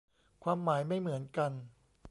[0.43, 1.51] ความหมายไม่เหมือนกัน